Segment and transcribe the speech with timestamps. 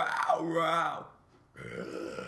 [0.00, 1.06] Wow, wow.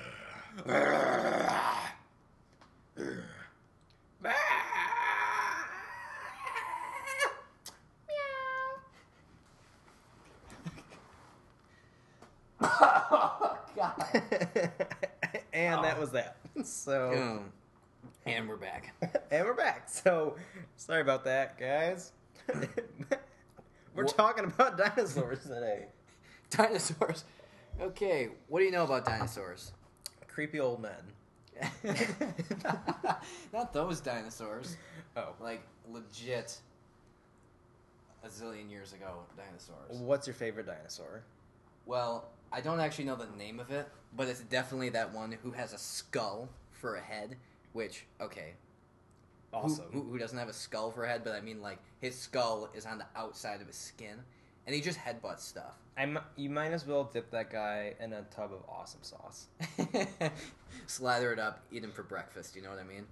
[15.52, 16.36] and that was that.
[16.64, 17.52] So, Boom.
[18.26, 18.94] And we're back.
[19.30, 19.88] and we're back.
[19.88, 20.36] So,
[20.76, 22.12] sorry about that, guys.
[23.94, 25.86] we're What- talking about dinosaurs today.
[26.50, 27.24] Dinosaurs.
[27.80, 29.72] Okay, what do you know about dinosaurs?
[30.28, 30.92] Creepy old men.
[33.52, 34.76] Not those dinosaurs.
[35.16, 35.34] Oh.
[35.40, 36.58] Like legit
[38.24, 39.98] a zillion years ago dinosaurs.
[40.00, 41.22] What's your favorite dinosaur?
[41.86, 45.50] Well, I don't actually know the name of it, but it's definitely that one who
[45.52, 47.36] has a skull for a head.
[47.72, 48.52] Which, okay,
[49.50, 49.86] who- Awesome.
[49.92, 51.22] Who, who doesn't have a skull for a head?
[51.24, 54.16] But I mean, like his skull is on the outside of his skin,
[54.66, 55.74] and he just headbutts stuff.
[55.96, 59.46] I mi- you might as well dip that guy in a tub of awesome sauce.
[60.86, 62.56] Slather it up, eat him for breakfast.
[62.56, 63.06] You know what I mean?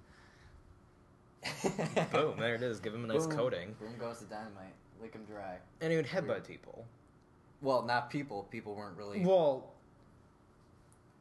[2.12, 2.80] Boom, there it is.
[2.80, 3.36] Give him a nice Boom.
[3.36, 3.74] coating.
[3.80, 4.74] Boom goes the dynamite.
[5.00, 5.56] Lick him dry.
[5.80, 6.86] And he would headbutt people.
[7.62, 8.46] Well, not people.
[8.50, 9.24] People weren't really.
[9.24, 9.70] Well,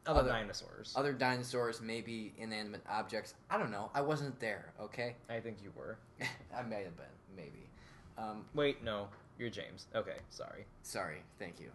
[0.05, 0.93] other, Other- dinosaurs.
[0.95, 3.33] Other dinosaurs, maybe inanimate objects.
[3.49, 3.91] I don't know.
[3.93, 4.71] I wasn't there.
[4.81, 5.97] Okay, I think you were.
[6.55, 7.05] I may have been.
[7.35, 7.67] Maybe.
[8.17, 9.07] Um, Wait, no.
[9.39, 9.87] You're James.
[9.95, 10.65] Okay, sorry.
[10.83, 11.23] sorry.
[11.39, 11.69] Thank you.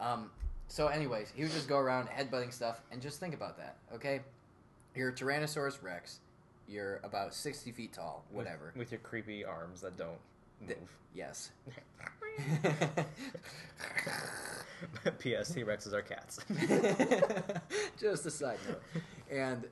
[0.00, 0.30] Um,
[0.68, 3.76] so, anyways, he would just go around headbutting stuff, and just think about that.
[3.94, 4.20] Okay,
[4.94, 6.20] you're a Tyrannosaurus Rex.
[6.68, 8.24] You're about sixty feet tall.
[8.30, 8.72] Whatever.
[8.76, 10.18] With, your creepy arms that don't
[10.66, 10.88] Th- move.
[11.14, 11.50] yes.
[15.18, 15.52] P.S.
[15.52, 16.38] T Rexes are cats.
[18.00, 18.82] just a side note
[19.30, 19.66] and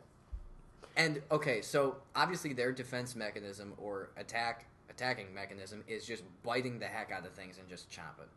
[0.97, 6.87] and okay so obviously their defense mechanism or attack attacking mechanism is just biting the
[6.87, 8.29] heck out of things and just chomping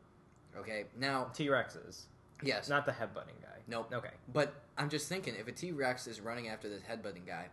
[0.59, 2.04] okay now T Rexes.
[2.43, 3.58] yes Not the headbutting guy.
[3.67, 3.92] Nope.
[3.93, 4.10] Okay.
[4.33, 7.48] but i'm just thinking if a t-rex is running after this headbutting guy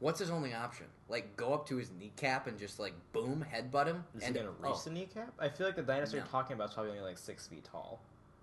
[0.00, 3.86] what's his only option like go up to his kneecap and just like boom headbutt
[3.86, 5.32] him Is and he gonna oh, the kneecap?
[5.38, 6.24] I feel like the dinosaur No.
[6.24, 8.00] you're talking about is probably only like six feet tall.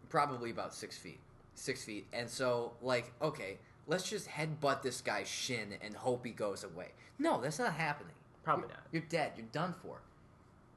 [0.10, 1.20] probably about six feet.
[1.56, 2.08] Six feet.
[2.14, 6.94] And so, like, okay, let's just headbutt this guy's shin and hope he goes away.
[7.20, 8.16] No, that's not happening.
[8.44, 8.84] Probably You're- not.
[8.92, 9.32] You're dead.
[9.38, 9.98] You're done for.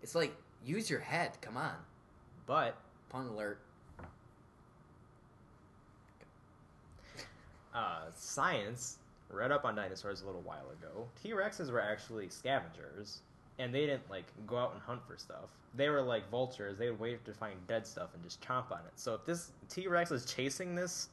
[0.02, 0.34] It's like,
[0.64, 1.32] use your head.
[1.40, 1.74] Come on.
[2.46, 2.76] But
[3.08, 3.58] Pun alert.
[7.74, 8.98] uh, science
[9.30, 11.06] read up on dinosaurs a little while ago.
[11.22, 13.20] T Rexes were actually scavengers,
[13.58, 15.50] and they didn't like go out and hunt for stuff.
[15.74, 16.78] They were like vultures.
[16.78, 18.92] They would wait to find dead stuff and just chomp on it.
[18.96, 21.08] So if this T Rex is chasing this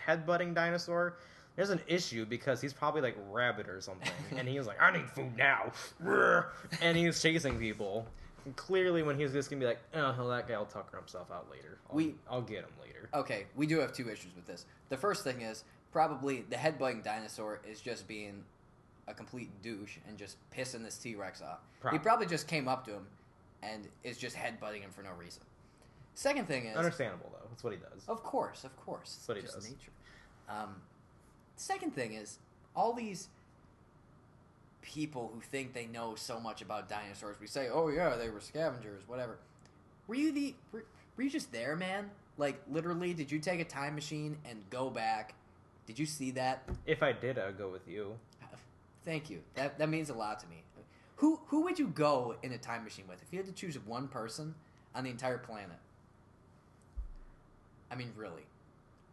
[0.00, 1.14] headbutting dinosaur,
[1.56, 5.08] there's an issue because he's probably like rabid or something, and he's like, "I need
[5.10, 5.72] food now,"
[6.80, 8.06] and he's chasing people.
[8.44, 11.30] And clearly, when he's just gonna be like, "Oh, hell, that guy will tucker himself
[11.30, 11.78] out later.
[11.90, 14.64] I'll, We- I'll get him later." Okay, we do have two issues with this.
[14.88, 18.42] The first thing is probably the headbutting dinosaur is just being
[19.08, 21.58] a complete douche and just pissing this T Rex off.
[21.74, 21.98] He Probably.
[21.98, 23.06] probably just came up to him
[23.62, 25.42] and is just headbutting him for no reason.
[26.14, 26.76] Second thing is.
[26.76, 27.46] Understandable though.
[27.50, 28.02] That's what he does.
[28.08, 29.16] Of course, of course.
[29.16, 29.68] That's what he just does.
[29.68, 29.90] nature.
[30.48, 30.76] Um,
[31.56, 32.38] second thing is
[32.74, 33.28] all these
[34.82, 37.36] people who think they know so much about dinosaurs.
[37.40, 39.38] We say, "Oh yeah, they were scavengers, whatever."
[40.06, 40.54] Were you the?
[40.72, 40.84] Were,
[41.16, 42.10] were you just there, man?
[42.36, 45.34] Like literally, did you take a time machine and go back?
[45.86, 46.62] Did you see that?
[46.86, 48.18] If I did, I'd go with you.
[49.04, 49.40] Thank you.
[49.54, 50.62] That that means a lot to me.
[51.16, 53.78] Who who would you go in a time machine with if you had to choose
[53.86, 54.54] one person
[54.94, 55.78] on the entire planet?
[57.90, 58.42] I mean, really,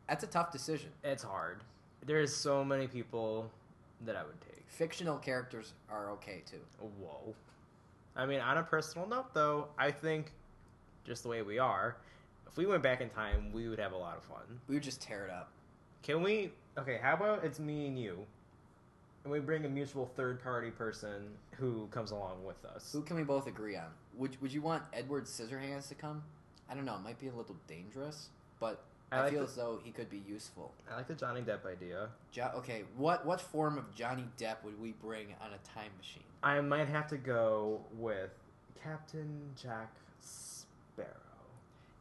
[0.07, 0.89] that's a tough decision.
[1.03, 1.61] It's hard.
[2.06, 3.52] There's so many people
[4.06, 4.64] that I would take.
[4.68, 6.60] Fictional characters are okay too.
[7.00, 7.36] Whoa.
[8.16, 10.32] I mean, on a personal note, though, I think
[11.06, 11.98] just the way we are,
[12.48, 14.60] if we went back in time, we would have a lot of fun.
[14.68, 15.52] We would just tear it up.
[16.04, 16.52] Can we?
[16.78, 18.26] Okay, how about it's me and you,
[19.24, 22.92] and we bring a mutual third party person who comes along with us.
[22.94, 23.88] Who can we both agree on?
[24.18, 26.24] Would Would you want Edward Scissorhands to come?
[26.69, 26.95] I don't know.
[26.95, 28.30] It might be a little dangerous,
[28.60, 30.73] but I I, like feel the- as though he could be useful.
[30.91, 32.09] I like the Johnny Depp idea.
[32.31, 36.23] Jo- okay, what what form of Johnny Depp would we bring on a time machine?
[36.44, 38.31] I might have to go with
[38.83, 39.91] Captain Jack
[40.21, 41.07] Sparrow.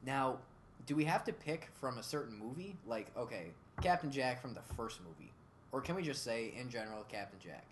[0.05, 0.38] Now,
[0.87, 2.76] do we have to pick from a certain movie?
[2.87, 3.49] Like, okay,
[3.82, 5.32] Captain Jack from the first movie,
[5.72, 7.64] or can we just say in general Captain Jack?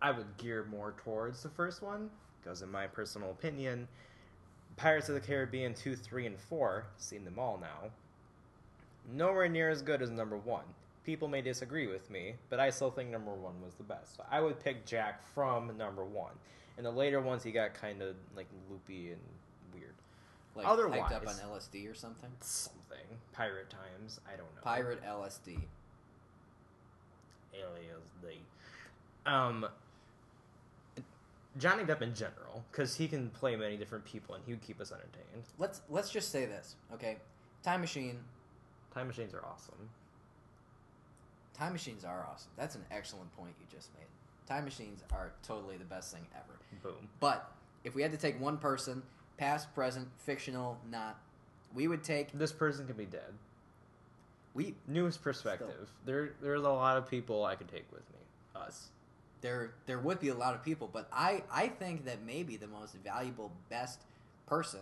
[0.00, 2.10] I would gear more towards the first one
[2.40, 3.86] because, in my personal opinion,
[4.82, 7.90] Pirates of the Caribbean 2, 3, and 4, seen them all now,
[9.14, 10.64] nowhere near as good as number one.
[11.06, 14.16] People may disagree with me, but I still think number one was the best.
[14.16, 16.32] So I would pick Jack from number one.
[16.76, 19.20] And the later ones, he got kind of like loopy and
[19.72, 19.94] weird.
[20.56, 22.30] Like Otherwise- hyped up on LSD or something.
[22.40, 22.98] Something.
[23.32, 24.20] Pirate times.
[24.26, 24.62] I don't know.
[24.62, 25.60] Pirate LSD.
[27.54, 29.66] alias the um
[31.58, 34.80] Johnny Depp in general because he can play many different people and he would keep
[34.80, 35.44] us entertained.
[35.58, 37.18] Let's let's just say this, okay?
[37.62, 38.18] Time machine.
[38.94, 39.88] Time machines are awesome.
[41.54, 42.50] Time machines are awesome.
[42.56, 44.06] That's an excellent point you just made.
[44.46, 46.58] Time machines are totally the best thing ever.
[46.82, 47.08] Boom.
[47.20, 47.52] But
[47.84, 49.02] if we had to take one person,
[49.36, 51.18] past, present, fictional, not,
[51.74, 53.32] we would take This person could be dead.
[54.54, 55.90] we Newest perspective.
[56.04, 58.18] There, there's a lot of people I could take with me.
[58.60, 58.88] Us.
[59.42, 62.68] There there would be a lot of people, but I I think that maybe the
[62.68, 64.00] most valuable best
[64.46, 64.80] person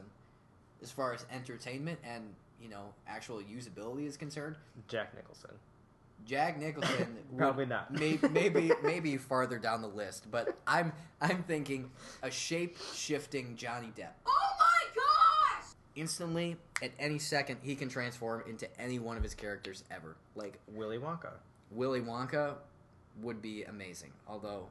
[0.82, 4.56] as far as entertainment and, you know, actual usability is concerned,
[4.88, 5.50] Jack Nicholson.
[6.26, 7.90] Jack Nicholson Probably not.
[7.92, 11.90] may, maybe maybe farther down the list, but I'm I'm thinking
[12.22, 14.12] a shape shifting Johnny Depp.
[14.26, 15.72] Oh my gosh!
[15.96, 20.16] Instantly, at any second, he can transform into any one of his characters ever.
[20.34, 21.32] Like Willy Wonka.
[21.70, 22.56] Willy Wonka
[23.22, 24.12] would be amazing.
[24.28, 24.69] Although,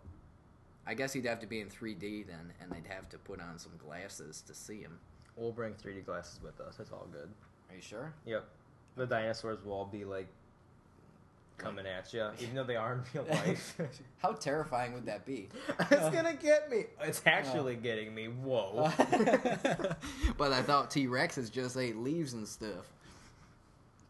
[0.85, 3.57] I guess he'd have to be in 3D then, and they'd have to put on
[3.57, 4.99] some glasses to see him.
[5.35, 6.79] We'll bring 3D glasses with us.
[6.79, 7.29] It's all good.
[7.69, 8.13] Are you sure?
[8.25, 8.45] Yep.
[8.95, 10.27] The dinosaurs will all be like
[11.59, 13.77] coming at you, even though they are in real life.
[14.17, 15.49] How terrifying would that be?
[15.91, 16.85] it's gonna get me.
[17.01, 18.25] It's actually getting me.
[18.25, 18.91] Whoa.
[20.37, 22.91] but I thought T Rexes just ate leaves and stuff.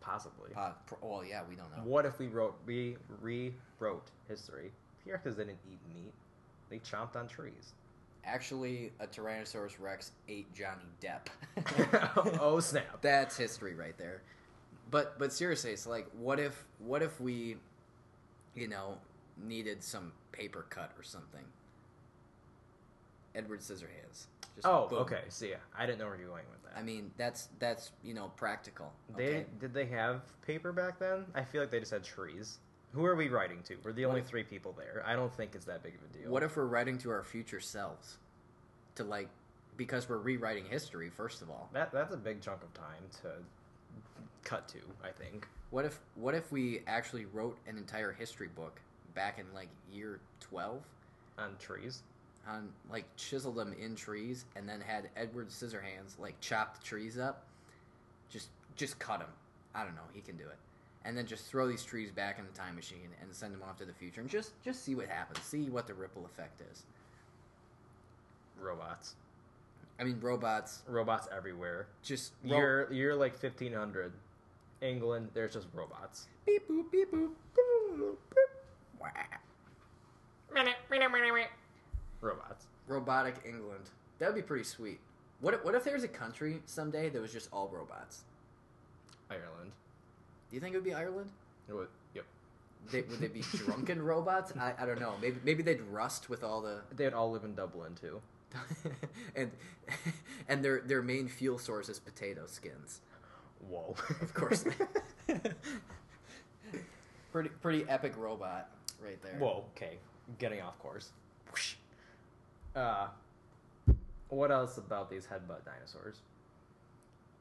[0.02, 0.52] Possibly.
[0.56, 1.84] Uh, well, yeah, we don't know.
[1.84, 4.72] What if we wrote we rewrote history?
[5.04, 6.14] T-Rexes didn't eat meat;
[6.70, 7.74] they chomped on trees.
[8.26, 11.28] Actually, a Tyrannosaurus Rex ate Johnny Depp.
[12.42, 13.02] oh snap!
[13.02, 14.22] That's history right there.
[14.92, 17.58] But but seriously, it's like what if what if we,
[18.56, 18.98] you know,
[19.38, 21.44] needed some paper cut or something.
[23.36, 24.26] Edward Scissorhands.
[24.62, 25.00] Just Oh, boom.
[25.00, 25.22] okay.
[25.30, 26.78] So yeah, I didn't know where you were going with that.
[26.78, 28.92] I mean, that's that's you know practical.
[29.16, 29.46] they okay?
[29.60, 31.26] did they have paper back then?
[31.34, 32.58] I feel like they just had trees.
[32.94, 33.78] Who are we writing to?
[33.84, 35.04] We're the only if- three people there.
[35.06, 36.30] I don't think it's that big of a deal.
[36.32, 38.18] What if we're writing to our future selves,
[38.96, 39.30] to like,
[39.78, 41.10] because we're rewriting history.
[41.10, 41.92] First of all, that?
[41.94, 43.30] That's a big chunk of time to
[44.44, 44.80] cut to.
[45.04, 45.48] I think.
[45.70, 48.82] what if what if we actually wrote an entire history book
[49.16, 50.82] back in like year twelve?
[51.38, 52.04] on trees.
[52.50, 57.18] On like chiseled them in trees and then had Edward Scissorhands like chop the trees
[57.18, 57.46] up,
[58.30, 59.30] just just cut them.
[59.76, 60.58] I don't know, he can do it,
[61.06, 63.78] and then just throw these trees back in the time machine and send them off
[63.78, 66.84] to the future and just just see what happens, see what the ripple effect is.
[68.60, 69.16] Robots.
[70.00, 71.88] I mean, robots Robots everywhere.
[72.04, 74.14] just ro- You're you're like fifteen hundred.
[74.82, 76.28] England, there's just robots.
[76.46, 77.32] beep boop beep boop.
[79.00, 79.10] Wah.
[82.22, 82.66] Robots.
[82.88, 83.90] Robotic England.
[84.20, 85.00] That would be pretty sweet.
[85.42, 88.24] What if, what if there was a country someday that was just all robots?
[89.30, 89.72] Ireland.
[90.50, 91.30] Do you think it would be Ireland?
[91.70, 92.26] It would- Yep.
[92.92, 94.52] They, would they be drunken robots?
[94.60, 95.14] I, I don't know.
[95.22, 98.22] Maybe maybe they'd rust with all the They'd all live in Dublin too.
[99.36, 99.52] and
[100.50, 103.02] and their their main fuel source is potato skins.
[103.70, 103.96] Whoa.
[104.22, 104.64] Of course.
[107.32, 108.70] pretty pretty epic robot
[109.04, 109.36] right there.
[109.38, 109.66] Whoa.
[109.76, 109.98] Okay.
[110.40, 111.12] Getting off course.
[112.80, 113.08] Uh,
[114.30, 116.18] what else about these headbutt dinosaurs?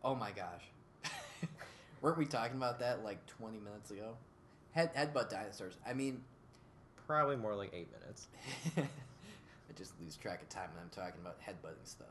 [0.02, 0.64] Oh my gosh.
[2.00, 4.16] Weren't we talking about that like 20 minutes ago?
[4.72, 5.74] Head headbutt dinosaurs.
[5.86, 6.22] I mean,
[7.08, 8.28] Probably more like eight minutes.
[8.76, 12.08] I just lose track of time when I'm talking about headbutting stuff.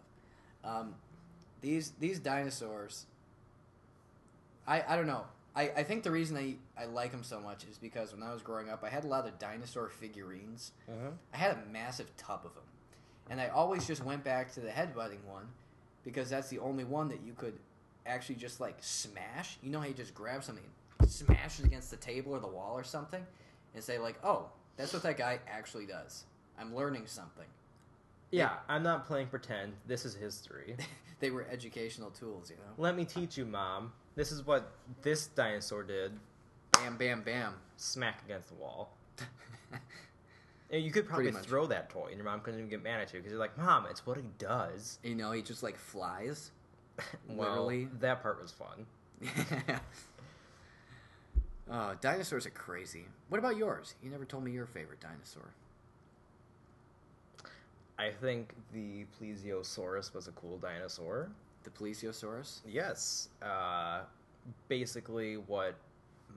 [0.64, 0.96] Um,
[1.62, 3.06] these these dinosaurs.
[4.68, 5.26] I I don't know.
[5.56, 8.34] I, I think the reason I, I like them so much is because when I
[8.34, 10.72] was growing up, I had a lot of dinosaur figurines.
[10.90, 11.10] Mm-hmm.
[11.32, 12.64] I had a massive tub of them,
[13.30, 15.48] and I always just went back to the headbutting one
[16.04, 17.54] because that's the only one that you could
[18.06, 19.58] actually just like smash.
[19.62, 20.64] You know how you just grab something,
[21.00, 23.26] and smash it against the table or the wall or something,
[23.76, 26.26] and say like, "Oh, that's what that guy actually does."
[26.60, 27.46] I'm learning something.
[28.32, 29.74] Yeah, I'm not playing pretend.
[29.86, 30.76] This is history.
[31.20, 32.74] they were educational tools, you know.
[32.78, 33.94] Let me teach you, Mom.
[34.16, 36.12] This is what this dinosaur did.
[36.72, 37.54] Bam, bam, bam.
[37.78, 38.92] Smack against the wall.
[40.70, 43.14] And you could probably throw that toy, and your mom couldn't even get mad at
[43.14, 46.52] you because you're like, "Mom, it's what he does." you know, he just like flies.
[47.30, 47.88] well, Literally.
[48.00, 48.86] that part was fun.
[51.72, 53.06] oh, dinosaurs are crazy.
[53.30, 53.96] What about yours?
[54.04, 55.54] You never told me your favorite dinosaur.
[58.00, 61.30] I think the Plesiosaurus was a cool dinosaur.
[61.64, 62.60] The Plesiosaurus.
[62.68, 63.30] Yes.
[63.42, 64.02] Uh,
[64.68, 65.76] basically, what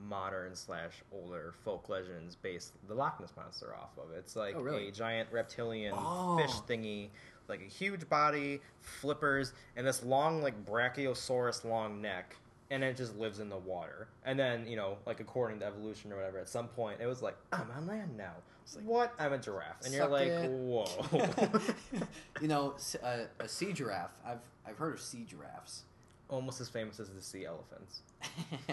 [0.08, 4.12] modern slash older folk legends based the Loch Ness monster off of.
[4.16, 4.88] It's like Oh, really?
[4.88, 6.38] a giant reptilian Oh.
[6.38, 7.10] fish thingy,
[7.48, 12.36] like a huge body, flippers, and this long like brachiosaurus long neck.
[12.72, 14.06] And it just lives in the water.
[14.24, 17.20] And then, you know, like according to evolution or whatever, at some point it was
[17.20, 18.34] like, I'm on land now.
[18.62, 19.12] It's like, what?
[19.18, 19.84] I'm a giraffe.
[19.84, 20.48] And you're like, it.
[20.48, 20.86] whoa.
[22.40, 24.12] you know, uh, a sea giraffe.
[24.24, 25.82] I've I've heard of sea giraffes.
[26.28, 28.02] Almost as famous as the sea elephants.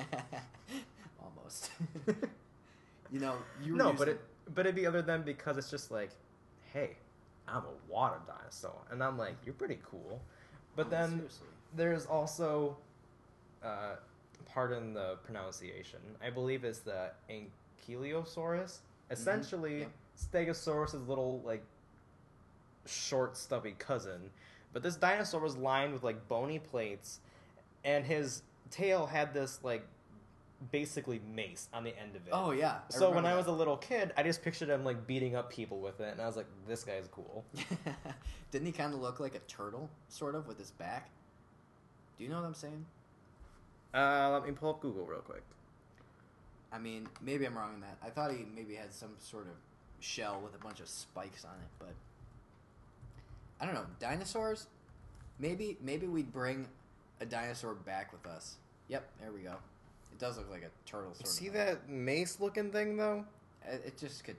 [1.23, 1.71] Almost.
[3.11, 4.21] you know, you no, but it
[4.53, 6.09] but it'd be other than because it's just like,
[6.73, 6.91] hey,
[7.47, 10.21] I'm a water dinosaur, and I'm like, you're pretty cool.
[10.75, 11.47] But Oh, then seriously.
[11.75, 12.77] there's also,
[13.63, 13.95] uh,
[14.45, 18.77] pardon the pronunciation, I believe it's the Ankylosaurus.
[19.11, 20.37] Essentially, Mm-hmm.
[20.37, 21.63] Stegosaurus's little like
[22.85, 24.29] short, stubby cousin.
[24.73, 27.19] But this dinosaur was lined with like bony plates,
[27.83, 29.85] and his tail had this like
[30.71, 32.31] basically mace on the end of it.
[32.31, 32.79] Oh yeah.
[32.89, 35.51] So when remember I was a little kid, I just pictured him like beating up
[35.51, 37.45] people with it, and I was like, "This guy's cool."
[38.51, 41.09] Didn't he kind of look like a turtle, sort of, with his back?
[42.17, 42.85] Do you know what I'm saying?
[43.93, 45.43] Uh, let me pull up Google real quick.
[46.71, 47.97] I mean, maybe I'm wrong on that.
[48.03, 49.53] I thought he maybe had some sort of
[49.99, 51.93] shell with a bunch of spikes on it, but
[53.59, 53.85] I don't know.
[53.99, 54.67] Dinosaurs?
[55.39, 56.67] Maybe maybe we'd bring
[57.21, 58.55] a dinosaur back with us.
[58.87, 59.55] Yep, there we go.
[60.17, 61.53] It does look like a turtle sort See of.
[61.53, 63.23] that mace-looking thing though?
[63.67, 64.35] It, it just could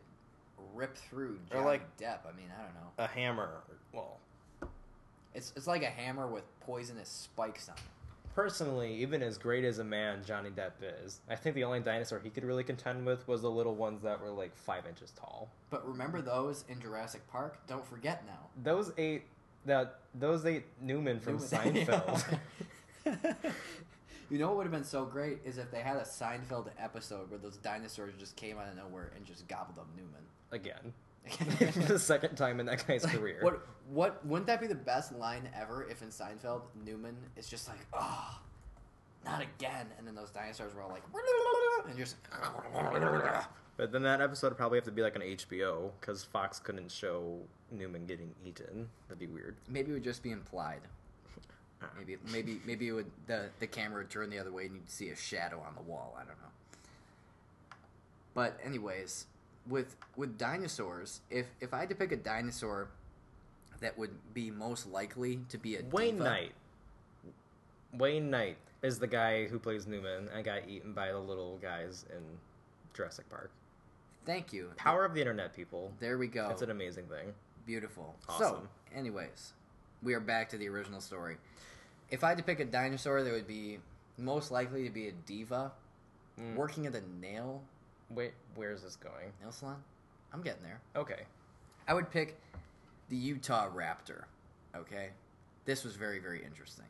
[0.75, 2.19] rip through Or Johnny like- Depp.
[2.27, 2.91] I mean, I don't know.
[2.99, 3.51] A hammer.
[3.93, 4.19] Well,
[5.35, 7.83] It's it's like a hammer with poisonous spikes on it.
[8.35, 10.73] personally, even as great as a man Johnny Depp
[11.05, 14.03] is, I think the only dinosaur he could really contend with was the little ones
[14.03, 15.49] that were like five inches tall.
[15.71, 17.59] But remember those in Jurassic Park?
[17.69, 18.49] Don't forget now.
[18.65, 19.23] Those eight,
[19.65, 21.47] that those eight Newman from Newman.
[21.87, 22.39] Seinfeld.
[24.31, 27.31] you know what would have been so great is if they had a Seinfeld episode
[27.31, 30.23] where those dinosaurs just came out of nowhere and just gobbled up Newman.
[30.51, 30.93] Again,
[31.89, 33.39] the second time in that guy's career.
[33.41, 37.69] What what wouldn't that be the best line ever if in Seinfeld Newman is just
[37.69, 38.39] like, oh,
[39.25, 41.03] not again, and then those dinosaurs were all like,
[41.89, 42.17] and you're just.
[43.77, 46.91] But then that episode would probably have to be like an HBO because Fox couldn't
[46.91, 47.39] show
[47.71, 48.89] Newman getting eaten.
[49.07, 49.57] That'd be weird.
[49.69, 50.81] Maybe it would just be implied.
[51.97, 54.91] Maybe maybe maybe it would the the camera would turn the other way and you'd
[54.91, 56.15] see a shadow on the wall.
[56.17, 57.77] I don't know.
[58.35, 59.27] But anyways,
[59.69, 62.89] with with dinosaurs, if if I had to pick a dinosaur
[63.81, 66.53] that would be most likely to be a Wayne diva- Knight.
[67.93, 72.05] Wayne Knight is the guy who plays Newman and got eaten by the little guys
[72.11, 72.23] in
[72.95, 73.51] Jurassic Park.
[74.27, 74.71] Thank you.
[74.77, 75.93] Power of the internet, people.
[76.01, 76.49] There we go.
[76.51, 77.33] It's an amazing thing.
[77.67, 78.15] Beautiful.
[78.29, 78.47] Awesome.
[78.47, 79.53] So, anyways,
[80.03, 81.37] we are back to the original story.
[82.11, 83.79] If I had to pick a dinosaur that would be
[84.17, 85.73] most likely to be a diva,
[86.39, 86.55] Mm.
[86.55, 87.63] working at a nail
[88.11, 89.33] Wait, where's this going?
[89.41, 89.83] nail salon,
[90.33, 90.81] I'm getting there.
[90.97, 91.25] Okay.
[91.89, 92.41] I would pick
[93.09, 94.25] the Utah Raptor.
[94.75, 95.11] Okay,
[95.65, 96.85] this was very very interesting.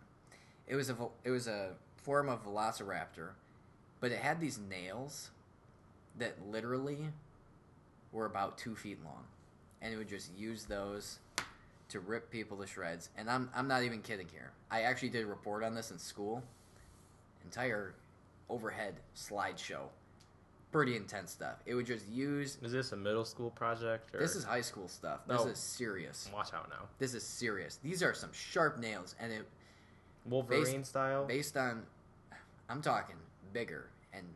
[0.66, 3.30] It was a it was a form of Velociraptor,
[4.00, 5.30] but it had these nails
[6.18, 7.08] that literally
[8.12, 9.24] were about two feet long,
[9.80, 11.20] and it would just use those
[11.88, 13.10] to rip people to shreds.
[13.16, 14.52] And I'm I'm not even kidding here.
[14.70, 16.42] I actually did a report on this in school.
[17.44, 17.94] Entire
[18.48, 19.88] overhead slideshow.
[20.70, 21.56] Pretty intense stuff.
[21.64, 22.58] It would just use.
[22.62, 24.14] Is this a middle school project?
[24.14, 24.18] Or...
[24.20, 25.20] This is high school stuff.
[25.26, 25.50] This No.
[25.50, 26.28] is serious.
[26.32, 26.88] Watch out now.
[26.98, 27.76] This is serious.
[27.82, 29.48] These are some sharp nails, and it
[30.26, 31.24] Wolverine style?
[31.24, 31.84] based on.
[32.68, 33.16] I'm talking
[33.54, 34.26] bigger and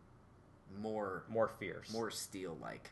[0.81, 1.93] more More fierce.
[1.93, 2.91] more steel like,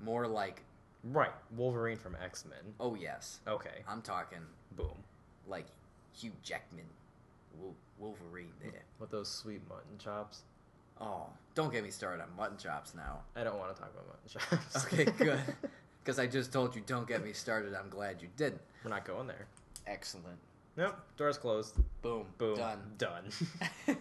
[0.00, 0.62] more like.
[1.04, 1.32] Right.
[1.56, 2.74] Wolverine from X Men.
[2.78, 3.82] Oh yes, Okay.
[3.88, 4.38] I'm talking
[4.76, 5.02] Boom.
[5.48, 5.66] like
[6.12, 6.84] Hugh Jackman,
[7.58, 8.52] Wol- Wolverine.
[8.60, 8.70] There.
[9.00, 10.42] With those sweet mutton chops.
[11.00, 13.20] Oh, don't get me started on mutton chops now.
[13.34, 14.28] I don't want to talk about mutton
[14.68, 14.84] chops.
[14.92, 15.40] Okay, good.
[16.04, 17.74] Because I just told you don't get me started.
[17.74, 18.60] I'm glad you didn't.
[18.82, 19.46] We're not going there.
[19.86, 20.36] Excellent.
[20.76, 20.96] Nope.
[21.16, 21.76] Door's closed.
[22.02, 22.26] Boom.
[22.38, 22.56] Boom.
[22.56, 22.80] Done.
[22.98, 23.24] Done.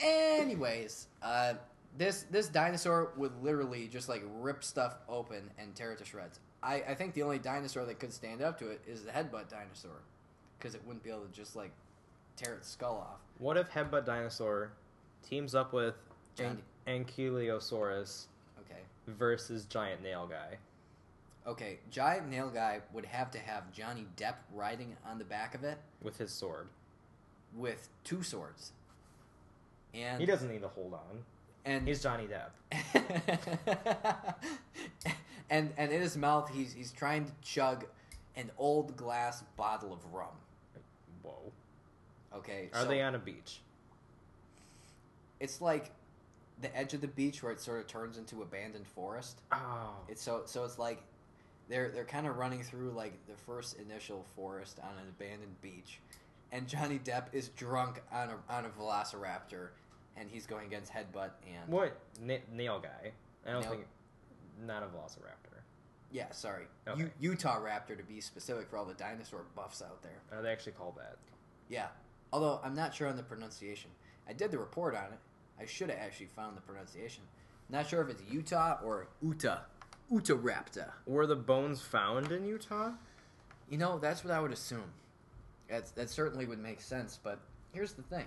[0.00, 1.54] Anyways, uh,
[1.98, 6.40] this this dinosaur would literally just like rip stuff open and tear it to shreds.
[6.62, 9.48] I, I think the only dinosaur that could stand up to it is the headbutt
[9.48, 10.00] dinosaur,
[10.58, 11.72] because it wouldn't be able to just like
[12.36, 13.18] tear its skull off.
[13.38, 14.72] what if Headbutt Dinosaur
[15.28, 15.94] teams up with
[16.38, 18.26] An- Ankylosaurus
[18.60, 18.80] Okay.
[19.06, 20.56] versus Giant Nail Guy?
[21.46, 21.78] Okay.
[21.90, 25.76] Giant nail guy would have to have Johnny Depp riding on the back of it
[26.00, 26.68] with his sword.
[27.54, 28.72] with two swords.
[29.92, 31.24] And He doesn't need to hold on.
[31.64, 32.50] And He's Johnny Depp.
[35.50, 37.84] and and in his mouth he's he's trying to chug
[38.36, 40.28] an old glass bottle of rum.
[41.22, 41.52] Whoa.
[42.34, 43.60] Okay, Are so they on a beach?
[45.40, 45.90] It's like
[46.60, 49.40] the edge of the beach where it sort of turns into abandoned forest.
[49.50, 51.02] Oh, It's so so it's like
[51.68, 56.00] they're they're kind of running through like the first initial forest on an abandoned beach,
[56.50, 59.68] and Johnny Depp is drunk on a on a Velociraptor,
[60.16, 63.12] and he's going against Headbutt and what Na- nail guy?
[63.46, 63.86] I don't Nail- think
[64.66, 65.60] not a Velociraptor.
[66.10, 67.02] yeah, sorry, Okay.
[67.04, 70.20] U- Utah Raptor to be specific for all the dinosaur buffs out there.
[70.38, 71.16] Are they actually call that?
[71.68, 71.88] Yeah,
[72.32, 73.90] although I'm not sure on the pronunciation.
[74.28, 75.18] I did the report on it.
[75.60, 77.24] I should have actually found the pronunciation.
[77.68, 79.62] Not sure if it's Utah or Uta,
[80.10, 80.92] Uta Raptor.
[81.06, 82.92] Were the bones found in Utah?
[83.70, 84.92] You know, that's what I would assume.
[85.68, 87.40] That's, that certainly would make sense, but
[87.72, 88.26] here's the thing.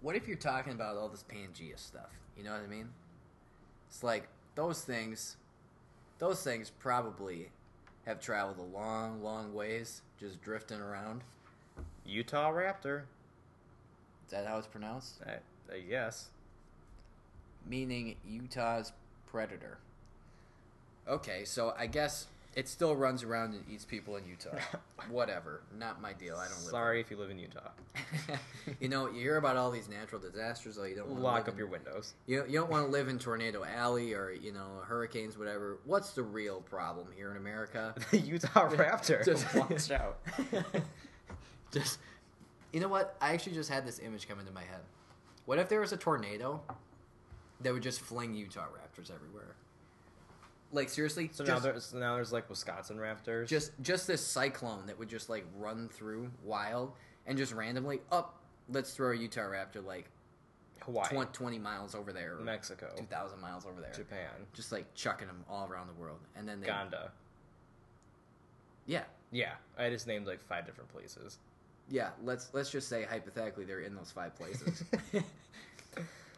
[0.00, 2.10] What if you're talking about all this Pangea stuff?
[2.36, 2.88] You know what I mean?
[3.88, 5.36] It's like those things
[6.18, 7.50] those things probably
[8.06, 11.22] have traveled a long, long ways just drifting around.
[12.04, 13.02] Utah Raptor.
[14.24, 15.20] Is that how it's pronounced?
[15.26, 16.30] I, I guess.
[17.68, 18.92] Meaning Utah's
[19.26, 19.78] predator.
[21.08, 24.56] Okay, so I guess it still runs around and eats people in Utah.
[25.10, 25.60] Whatever.
[25.78, 26.36] Not my deal.
[26.36, 27.68] I don't live Sorry if you live in Utah.
[28.80, 30.84] you know, you hear about all these natural disasters, though.
[30.84, 32.14] You don't wanna Lock live up in- your windows.
[32.26, 35.78] You, you don't want to live in Tornado Alley or you know hurricanes, whatever.
[35.84, 37.94] What's the real problem here in America?
[38.10, 39.22] The Utah Raptor.
[39.22, 40.18] Just- Watch out.
[41.72, 41.98] just,
[42.72, 43.16] you know what?
[43.20, 44.80] I actually just had this image come into my head.
[45.44, 46.62] What if there was a tornado
[47.60, 49.56] that would just fling Utah Raptors everywhere?
[50.76, 53.48] Like seriously, So now just, there's now there's like Wisconsin Raptors.
[53.48, 56.92] just just this cyclone that would just like run through wild
[57.26, 58.38] and just randomly up.
[58.68, 60.10] let's throw a Utah Raptor like
[60.82, 64.70] Hawaii, 20, 20 miles over there, or Mexico, two thousand miles over there, Japan, just
[64.70, 67.10] like chucking them all around the world, and then they, Uganda.
[68.86, 71.38] yeah, Yeah, I just named like five different places.
[71.88, 72.10] yeah.
[72.22, 74.84] Let's let's just say hypothetically they're in those five places,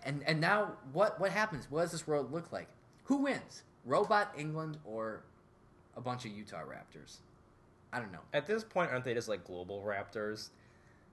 [0.04, 1.66] and and now what what happens?
[1.71, 2.68] What does this world look like?
[3.04, 3.64] Who wins?
[3.85, 5.23] Robot England or
[5.97, 7.16] a bunch of Utah Raptors?
[7.92, 8.20] I don't know.
[8.35, 10.50] At this point, aren't they just like global raptors?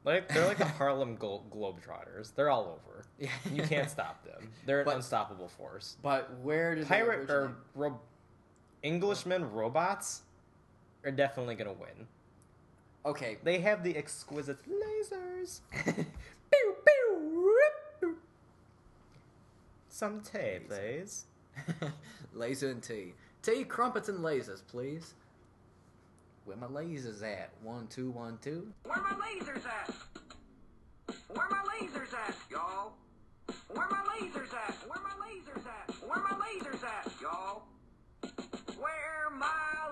[0.03, 2.35] Like they're like the Harlem Glo- Globetrotters.
[2.35, 3.05] They're all over.
[3.17, 3.29] Yeah.
[3.53, 4.49] You can't stop them.
[4.65, 5.97] They're an But- unstoppable force.
[6.03, 7.55] But where did Pirate they or originate?
[7.57, 7.99] Er, ro-
[8.83, 10.21] Englishmen robots
[11.03, 12.07] are definitely gonna win.
[13.05, 15.61] Okay, They have the exquisite lasers.
[15.85, 15.93] pew
[16.85, 17.51] pew.
[18.01, 18.17] whoop.
[19.89, 21.25] Some tea, please.
[22.33, 23.13] Laser and tea.
[23.41, 25.13] Tea, crumpets, and lasers, please.
[26.45, 27.49] Where my lasers at?
[27.63, 28.71] One, two, one, two.
[28.83, 29.93] Where my lasers at?
[31.27, 32.93] Where my lasers at, y'all?
[33.69, 34.75] Where my lasers at?
[34.87, 35.95] Where my lasers at?
[36.07, 37.63] Where my lasers at, y'all?
[38.77, 39.47] Where my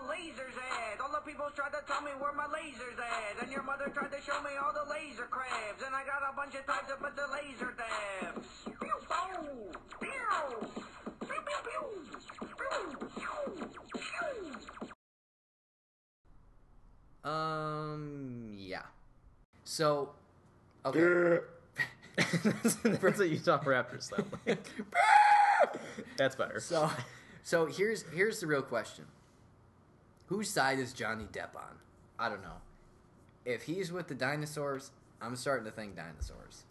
[0.08, 1.02] lasers at?
[1.02, 4.12] All the people tried to tell me where my lasers at, and your mother tried
[4.12, 7.02] to show me all the laser crabs, and I got a bunch of types of
[7.02, 8.48] but the laser dabs.
[8.66, 10.84] Pew, oh, pew,
[17.24, 18.82] Um, yeah.
[19.64, 20.12] So,
[20.86, 21.40] okay.
[22.84, 24.60] that's, a Utah Raptors sound like.
[26.18, 26.60] That's better.
[26.60, 26.92] so,
[27.42, 29.06] so here's here's the real question.
[30.28, 31.78] Whose side is Johnny Depp on?
[32.20, 32.62] I don't know.
[33.46, 36.64] If he's with the dinosaurs, I'm starting to think dinosaurs.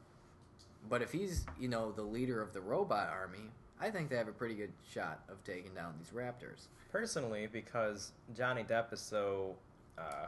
[0.89, 3.51] But if he's, you know, the leader of the robot army,
[3.83, 6.69] I think they have a pretty good shot of taking down these raptors.
[6.93, 9.57] Personally, because Johnny Depp is so
[9.99, 10.27] uh,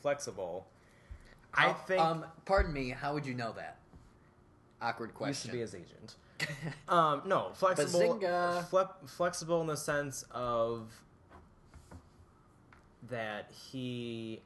[0.00, 0.66] flexible,
[1.52, 2.90] I think Um, pardon me.
[2.90, 3.76] How would you know that?
[4.80, 5.30] Awkward question.
[5.32, 6.14] used to be his agent.
[6.88, 8.18] Um, no, flexible.
[8.70, 10.88] Fle- flexible in the sense of
[13.10, 14.40] that he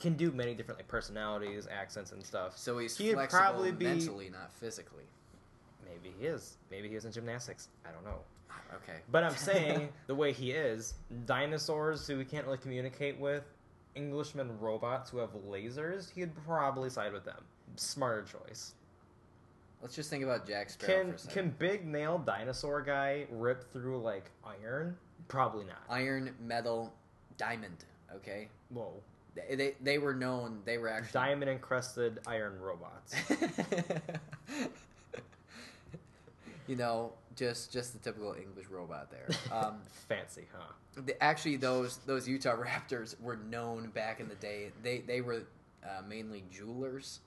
[0.00, 2.56] can do many different like personalities, accents, and stuff.
[2.58, 5.04] so he's He'd flexible probably be- mentally, not physically.
[6.02, 6.56] Maybe he is.
[6.70, 7.68] Maybe he is in gymnastics.
[7.86, 8.18] I don't know.
[8.50, 8.98] Ah, okay.
[9.10, 10.94] But I'm saying the way he is,
[11.26, 13.44] dinosaurs who we can't really communicate with,
[13.96, 17.42] Englishmen robots who have lasers, he'd probably side with them.
[17.76, 18.74] Smarter choice.
[19.80, 21.42] Let's just think about Jack Sparrow Can for a second.
[21.42, 24.96] can big nail dinosaur guy rip through like iron?
[25.28, 25.82] Probably not.
[25.88, 26.92] Iron, metal,
[27.36, 27.84] diamond.
[28.16, 28.48] Okay.
[28.70, 28.92] Whoa.
[29.34, 30.60] They, they they were known.
[30.64, 33.14] They were actually Diamond encrusted iron robots.
[36.66, 39.28] you know, just just the typical English robot there.
[39.52, 39.76] Um,
[40.08, 40.72] Fancy, huh?
[40.96, 44.70] the, actually, those those Utah Raptors were known back in the day.
[44.82, 45.42] They they were
[45.84, 47.20] uh, mainly jewelers,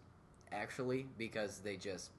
[0.52, 2.12] actually, because they just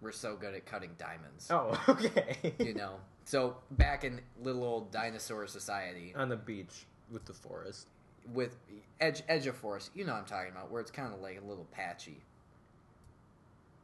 [0.00, 1.48] were so good at cutting diamonds.
[1.50, 2.54] Oh, okay.
[2.58, 2.94] You know,
[3.24, 7.88] so back in little old dinosaur society, On the beach with the forest.
[8.32, 8.56] with
[9.00, 11.40] edge edge of forest, you know what I'm talking about, where it's kind of like
[11.42, 12.18] a little patchy.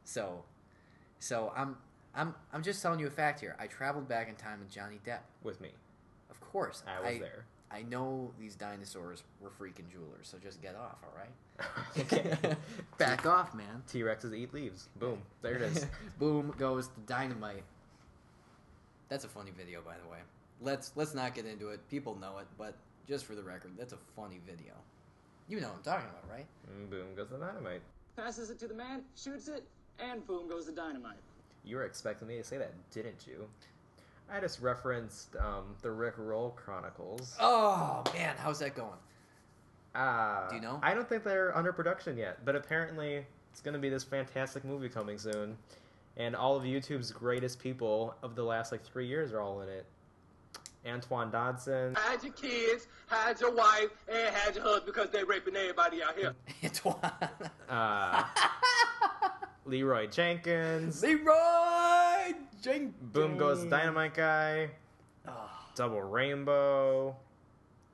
[0.05, 0.43] So,
[1.19, 1.77] so I'm
[2.17, 3.55] I'm I'm just telling you a fact here.
[3.59, 5.19] I traveled back in time with Johnny Depp.
[5.43, 5.69] with me.
[6.29, 7.45] Of course, I was there.
[7.69, 11.29] I know these dinosaurs were freaking jewelers, so just get off, all right?
[11.99, 12.55] Okay.
[12.97, 13.83] Back off, man.
[13.87, 14.87] T Rexes eat leaves.
[14.99, 15.21] Boom.
[15.41, 15.85] There it is.
[16.19, 17.63] Boom goes the dynamite.
[19.09, 20.19] That's a funny video, by the way.
[20.61, 21.87] Let's let's not get into it.
[21.89, 22.75] People know it, but
[23.07, 24.73] just for the record, that's a funny video.
[25.47, 26.45] You know what I'm talking about, right?
[26.67, 27.81] And boom goes the dynamite.
[28.15, 29.63] passes it to the man, shoots it,
[29.99, 31.17] and boom goes the dynamite.
[31.67, 33.47] You were expecting me to say that, didn't you?
[34.31, 37.35] I just referenced um, the Rick Roll Chronicles.
[37.39, 38.89] Oh man, how's that going?
[39.95, 40.79] Uh, Do you know?
[40.81, 44.63] I don't think they're under production yet, but apparently it's going to be this fantastic
[44.63, 45.57] movie coming soon,
[46.17, 49.69] and all of YouTube's greatest people of the last like three years are all in
[49.69, 49.85] it.
[50.85, 55.55] Antoine Dodson, Hide your kids, hide your wife, and hide your husband because they're raping
[55.55, 56.33] everybody out here.
[56.63, 56.95] Antoine.
[57.67, 58.23] uh,
[59.71, 62.93] Leroy Jenkins, Leroy Jenkins.
[63.13, 64.69] Boom Goes the Dynamite Guy,
[65.27, 67.15] Oh, Double Rainbow.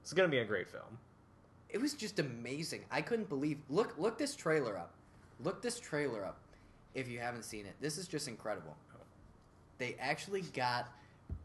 [0.02, 0.98] It's going to be a great film.
[1.70, 2.82] it was just amazing.
[2.92, 3.58] I couldn't believe.
[3.70, 4.94] Look, look this trailer up.
[5.44, 6.38] Look this trailer up.
[6.94, 8.76] If you haven't seen it, this is just incredible.
[9.80, 10.90] They actually got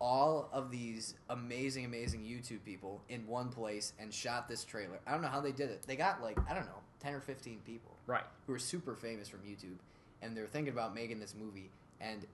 [0.01, 5.01] all of these amazing, amazing YouTube people in one place and shot this trailer.
[5.07, 5.83] I don't know how they did it.
[5.87, 7.93] They got like I don't know, ten or fifteen people.
[8.07, 8.23] Right.
[8.47, 9.77] who are super famous from YouTube,
[10.23, 11.71] and they're thinking about making this movie.
[12.01, 12.27] And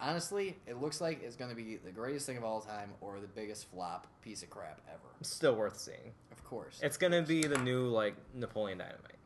[0.00, 3.20] honestly, it looks like it's going to be the greatest thing of all time or
[3.20, 4.98] the biggest flop piece of crap ever.
[5.22, 6.12] Still worth seeing.
[6.30, 6.80] Of course.
[6.82, 9.16] It's going to be the new like Napoleon Dynamite.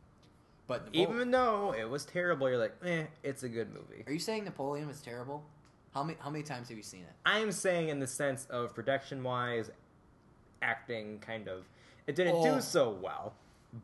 [0.67, 4.05] but Napoleon, Even though it was terrible, you're like, eh, it's a good movie.
[4.07, 5.45] are you saying Napoleon was terrible?
[5.95, 7.13] How many how many times have you seen it?
[7.25, 9.71] I'm saying in the sense of production wise,
[10.63, 11.65] acting kind of.
[12.07, 12.55] It didn't Oh.
[12.57, 13.35] do so well,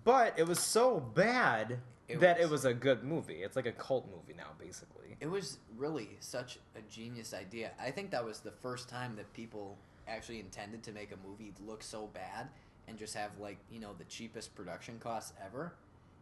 [0.05, 1.79] but it was so bad
[2.13, 2.47] It that was.
[2.47, 3.43] it was a good movie.
[3.43, 5.17] It's like a cult movie now, basically.
[5.21, 7.73] It was really such a genius idea.
[7.81, 9.77] I think that was the first time that people
[10.09, 12.49] actually intended to make a movie look so bad
[12.89, 15.75] and just have like, you know, the cheapest production costs ever.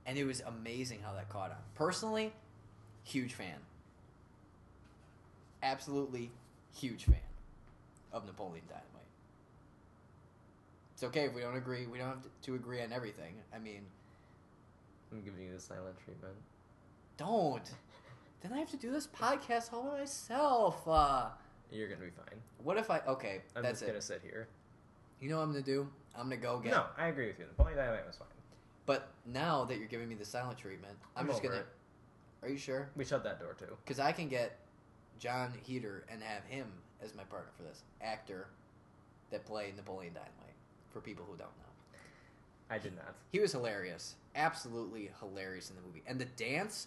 [0.06, 1.58] And it was amazing how that caught on.
[1.74, 2.32] Personally,
[3.04, 3.56] huge fan.
[5.62, 6.30] Absolutely
[6.74, 7.16] huge fan
[8.12, 8.86] of Napoleon Dynamite.
[10.94, 11.86] It's okay if we don't agree.
[11.86, 13.34] We don't have to agree on everything.
[13.54, 13.82] I mean,
[15.12, 16.34] I'm giving you the silent treatment.
[17.16, 17.62] don't.
[18.42, 20.88] Then I have to do this podcast all by myself.
[20.88, 21.26] Uh,
[21.70, 22.40] You're gonna be fine.
[22.64, 23.00] What if I?
[23.00, 23.86] Okay, I'm that's just it.
[23.88, 24.48] gonna sit here.
[25.20, 25.86] You know what I'm gonna do?
[26.16, 26.70] I'm gonna go get.
[26.72, 27.44] No, I agree with you.
[27.44, 28.28] the Napoleon Dynamite was fine.
[28.86, 31.56] But now that you're giving me the silent treatment, I'm, I'm just gonna.
[31.56, 31.66] it.
[32.42, 32.88] Are you sure?
[32.96, 33.76] We shut that door too.
[33.84, 34.56] Because I can get
[35.18, 36.66] Jon Heder and have him
[37.04, 38.46] as my partner for this actor
[39.30, 40.54] that played Napoleon Dynamite.
[40.88, 41.72] For people who don't know,
[42.70, 43.14] I did not.
[43.32, 46.86] he was hilarious, absolutely hilarious in the movie, and the dance.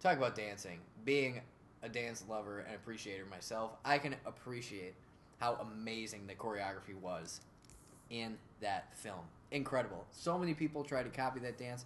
[0.00, 0.78] Talk about dancing.
[1.04, 1.40] Being
[1.82, 4.94] a dance lover and appreciator myself, I can appreciate
[5.40, 7.40] how amazing the choreography was
[8.10, 9.20] in that film.
[9.50, 10.06] Incredible.
[10.10, 11.84] So many people tried to copy that dance.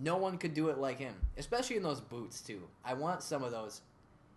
[0.00, 2.62] No one could do it like him, especially in those boots too.
[2.84, 3.80] I want some of those,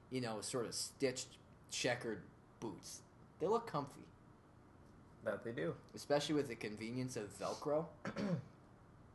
[0.09, 1.27] you know, sort of stitched,
[1.69, 2.21] checkered
[2.59, 3.01] boots.
[3.39, 4.05] They look comfy,
[5.23, 5.75] That they do.
[5.95, 7.86] especially with the convenience of Velcro.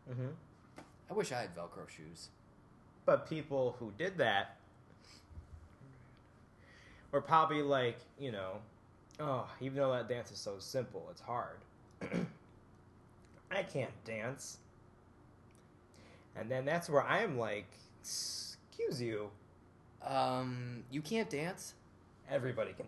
[0.09, 0.29] Mm-hmm.
[1.11, 2.29] I wish I had Velcro shoes.
[3.05, 4.57] But people who did that
[7.11, 8.59] were probably like, you know,
[9.19, 11.57] oh, even though that dance is so simple, it's hard.
[13.51, 14.59] I can't dance.
[16.37, 17.66] And then that's where I'm like,
[18.01, 19.31] excuse you,
[20.05, 21.75] Um, you can't dance.
[22.31, 22.87] everybody can.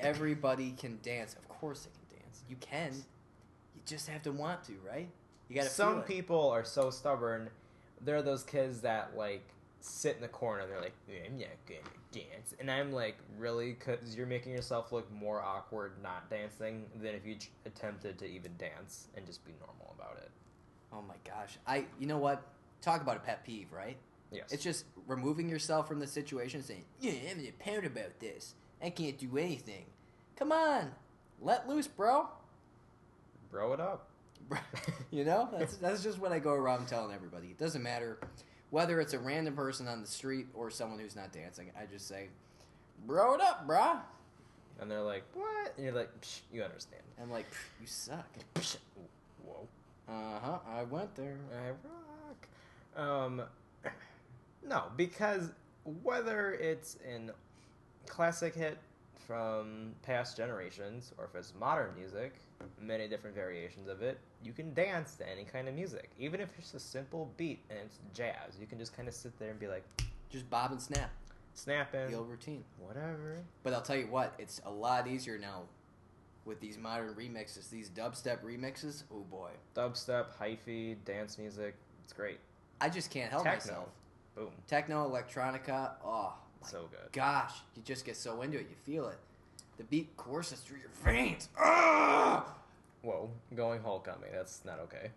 [0.00, 1.34] Everybody can dance.
[1.34, 2.42] Of course they can dance.
[2.48, 2.92] You can.
[3.74, 5.08] You just have to want to, right?
[5.48, 5.68] You gotta.
[5.68, 7.50] Some people are so stubborn.
[8.00, 9.42] They're those kids that like
[9.80, 11.80] sit in the corner and they're like, I'm not gonna
[12.12, 12.54] dance.
[12.58, 13.72] And I'm like, really?
[13.72, 18.52] Because you're making yourself look more awkward not dancing than if you attempted to even
[18.58, 20.30] dance and just be normal about it.
[20.92, 21.58] Oh my gosh.
[21.66, 21.86] I.
[21.98, 22.42] You know what?
[22.82, 23.96] Talk about a pet peeve, right?
[24.30, 24.52] Yes.
[24.52, 28.54] It's just removing yourself from the situation, saying, "Yeah, I'm a pound about this.
[28.86, 29.84] I can't do anything."
[30.36, 30.92] Come on,
[31.40, 32.28] let loose, bro.
[33.50, 34.08] Bro it up.
[35.10, 37.48] you know, that's that's just what I go around telling everybody.
[37.48, 38.18] It doesn't matter
[38.70, 41.70] whether it's a random person on the street or someone who's not dancing.
[41.80, 42.28] I just say,
[43.06, 44.00] "Bro it up, brah."
[44.80, 45.72] And they're like, what?
[45.76, 47.02] And you're like, Psh, you understand.
[47.20, 47.46] I'm like,
[47.80, 48.76] "You suck." Psh,
[49.44, 49.66] Whoa.
[50.08, 50.58] Uh huh.
[50.68, 51.38] I went there.
[51.52, 53.06] I rock.
[53.08, 53.42] Um,
[54.68, 55.50] no, because
[56.02, 57.30] whether it's in
[58.06, 58.78] classic hit
[59.26, 62.34] from past generations or if it's modern music,
[62.80, 66.10] many different variations of it, you can dance to any kind of music.
[66.18, 69.36] Even if it's a simple beat and it's jazz, you can just kind of sit
[69.38, 69.84] there and be like,
[70.30, 71.10] Just bob and snap.
[71.54, 72.62] snapping, the old routine.
[72.78, 73.38] whatever.
[73.62, 75.62] But I'll tell you what, it's a lot easier now
[76.44, 79.02] with these modern remixes, these dubstep remixes.
[79.12, 81.74] Oh boy, Dubstep, hyphy, dance music.
[82.04, 82.38] It's great.
[82.80, 83.58] I just can't help Techno.
[83.72, 83.88] myself.
[84.36, 84.50] Boom.
[84.68, 85.92] Techno, electronica.
[86.04, 86.34] Oh
[86.66, 87.12] So good.
[87.12, 89.18] gosh, you just get so into it, you feel it.
[89.78, 91.48] The beat courses through your veins.
[91.58, 92.54] Ah!
[93.02, 94.28] Whoa, going Hulk on me.
[94.32, 95.10] That's not okay.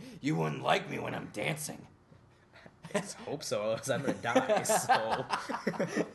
[0.20, 1.86] you wouldn't like me when I'm dancing.
[2.94, 4.62] Let's hope so, otherwise I'm gonna die.
[4.62, 5.24] So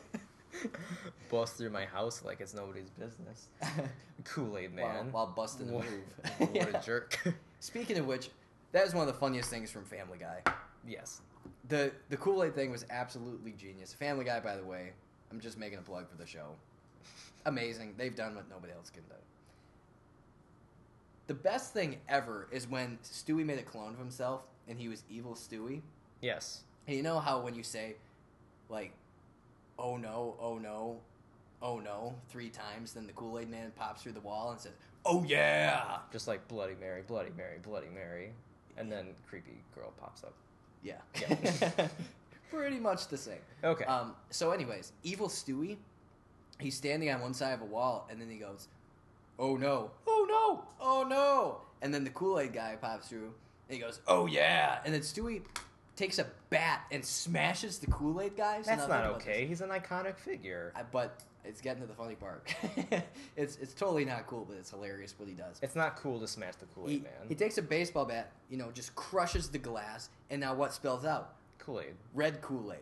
[1.30, 3.48] bust through my house like it's nobody's business.
[4.24, 5.12] Kool Aid man.
[5.12, 6.48] while busting a What- move.
[6.54, 7.18] what a jerk.
[7.60, 8.30] Speaking of which,
[8.72, 10.42] that is one of the funniest things from Family Guy.
[10.86, 11.20] yes.
[11.68, 13.92] The the Kool Aid thing was absolutely genius.
[13.92, 14.92] Family Guy, by the way,
[15.30, 16.48] I'm just making a plug for the show.
[17.46, 17.94] Amazing.
[17.96, 19.14] They've done what nobody else can do.
[21.28, 25.02] The best thing ever is when Stewie made a clone of himself and he was
[25.10, 25.82] evil Stewie.
[26.22, 26.62] Yes.
[26.86, 27.96] And you know how when you say,
[28.70, 28.92] like,
[29.78, 30.96] oh no, oh no,
[31.60, 34.72] oh no, three times, then the Kool Aid Man pops through the wall and says,
[35.04, 35.98] oh yeah!
[36.12, 38.32] Just like Bloody Mary, Bloody Mary, Bloody Mary.
[38.76, 40.34] And then creepy girl pops up.
[40.82, 40.94] Yeah.
[41.20, 41.88] Yeah.
[42.50, 43.40] Pretty much the same.
[43.62, 43.84] Okay.
[43.84, 45.76] Um, so, anyways, evil Stewie,
[46.58, 48.68] he's standing on one side of a wall, and then he goes,
[49.38, 53.32] "Oh no, oh no, oh no!" And then the Kool Aid guy pops through,
[53.68, 55.42] and he goes, "Oh yeah!" And then Stewie
[55.98, 58.62] takes a bat and smashes the Kool Aid guy.
[58.62, 59.40] So That's not okay.
[59.40, 59.48] this.
[59.48, 60.72] He's an iconic figure.
[60.76, 62.54] I, but it's getting to the funny part.
[63.36, 65.58] it's it's totally not cool, but it's hilarious what he does.
[65.62, 67.12] It's not cool to smash the Kool Aid man.
[67.28, 71.04] he takes a baseball bat, you know, just crushes the glass, and now what spills
[71.04, 71.34] out?
[71.58, 71.94] Kool Aid.
[72.14, 72.78] red Kool Aid.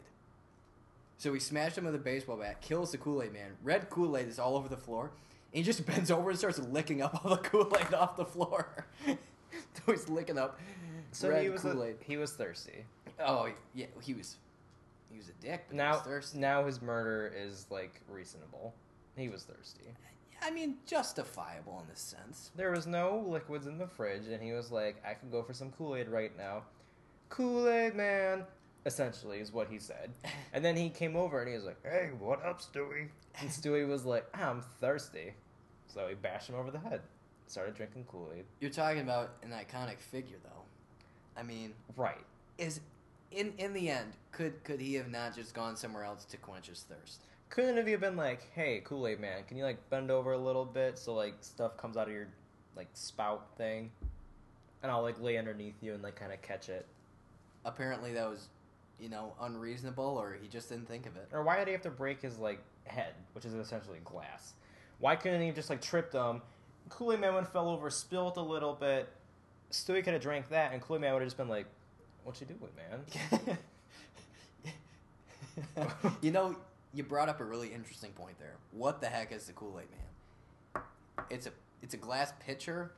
[1.19, 3.53] So he smashed him with a baseball bat, kills the Kool Aid man.
[3.65, 5.11] Red Kool Aid is all over the floor.
[5.53, 8.27] And he just bends over and starts licking up all the Kool Aid off the
[8.27, 8.85] floor.
[9.07, 10.61] so he's licking up
[11.13, 11.97] So red Kool Aid.
[12.01, 12.85] he was thirsty.
[13.21, 14.37] Oh yeah, he was
[15.11, 15.65] he was a dick.
[15.69, 16.39] But he Now was thirsty.
[16.39, 18.75] now his murder is like reasonable.
[19.17, 19.95] He was thirsty.
[20.43, 22.51] I mean, justifiable in this sense.
[22.57, 25.55] There was no liquids in the fridge, and he was like, "I could go for
[25.55, 26.65] some Kool Aid right now."
[27.31, 28.45] Kool Aid man,
[28.85, 30.11] essentially, is what he said.
[30.53, 33.09] And then he came over and he was like, "Hey, what up, Stewie?"
[33.41, 35.33] And Stewie was like, ah, "I'm thirsty,"
[35.87, 37.01] so he bashed him over the head.
[37.47, 38.45] Started drinking Kool Aid.
[38.61, 40.63] You're talking about an iconic figure, though.
[41.37, 42.25] I mean, Right.
[42.59, 42.81] is
[43.37, 46.67] in in the end, could could he have not just gone somewhere else to quench
[46.67, 47.23] his thirst?
[47.51, 50.39] Couldn't have you been like, "Hey, Kool Aid man, can you like bend over a
[50.39, 52.27] little bit so like stuff comes out of your
[52.75, 53.91] like spout thing,
[54.83, 56.87] and I'll like lay underneath you and like kind of catch it."
[57.65, 58.49] Apparently, that was,
[58.99, 61.29] you know, unreasonable, or he just didn't think of it.
[61.33, 64.55] Or why did he have to break his like head, which is essentially glass?
[64.99, 66.43] Why couldn't he just like trip them?
[66.89, 69.09] Kool Aid Man would have fell over, spilt a little bit.
[69.71, 71.67] Stewie could have drank that, and Kool Aid Man would have just been like,
[72.27, 73.59] "What you doing, man?"
[76.23, 76.57] you know,
[76.93, 78.57] you brought up a really interesting point there.
[78.73, 79.87] What the heck is the Kool Aid
[80.75, 80.83] Man?
[81.31, 81.51] It's a
[81.83, 82.91] it's a glass pitcher.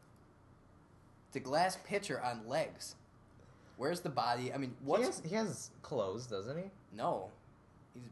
[1.29, 2.95] It's a glass pitcher on legs.
[3.77, 4.51] Where's the body?
[4.53, 6.65] I mean, He what's has, he has clothes, doesn't he?
[6.97, 7.29] no?
[7.93, 8.03] He's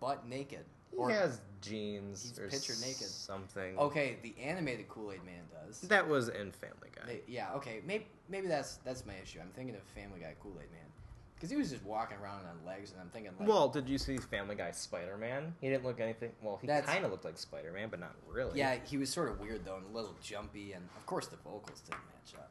[0.00, 0.64] butt naked.
[0.90, 3.06] He has jeans he's or picture naked.
[3.06, 3.78] something.
[3.78, 5.80] Okay, the animated Kool Aid Man does.
[5.82, 7.02] That was in Family Guy.
[7.06, 9.40] They- yeah, okay, maybe maybe that's that's my issue.
[9.40, 10.80] I'm thinking of Family Guy Kool Aid Man
[11.34, 13.96] because he was just walking around on legs, and I'm thinking like, well, did you
[13.98, 15.54] see Family Guy Spider Man?
[15.60, 16.32] He didn't look anything.
[16.42, 18.58] Well, he kind of looked like Spider Man, but not really.
[18.58, 21.36] yeah, he was sort of weird though, and a little jumpy, and of course the
[21.36, 22.50] vocals didn't match up.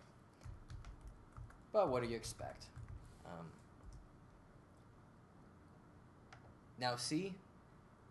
[1.74, 2.66] But what do you expect?
[3.26, 3.46] Um,
[6.80, 7.34] now see,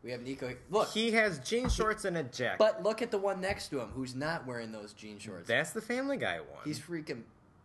[0.06, 0.54] we have Nico.
[0.70, 2.58] Look, He has jean shorts and a jacket.
[2.60, 5.48] but look at the one next to him who's not wearing those jean shorts.
[5.48, 6.60] that's the Family Guy one.
[6.64, 7.22] He's freaking.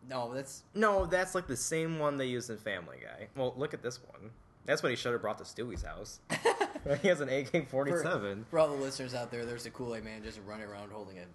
[0.09, 3.27] No, that's No, that's like the same one they used in Family Guy.
[3.35, 4.31] Well, look at this one.
[4.65, 6.19] That's what he should have brought to Stewie's house.
[7.03, 8.43] he has an AK forty seven.
[8.49, 11.19] For all the listeners out there, there's a Kool Aid Man just running around holding
[11.19, 11.25] a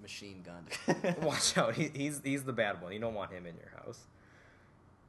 [0.00, 1.14] machine gun.
[1.22, 2.92] Watch out, he, he's he's the bad one.
[2.94, 4.00] You don't want him in your house.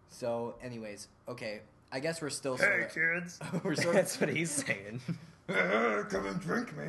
[0.10, 1.62] So, anyways, okay.
[1.92, 2.94] I guess we're still sort of.
[2.94, 3.40] kids.
[3.64, 5.00] We're sort of- That's what he's saying.
[6.10, 6.86] Come and drink me.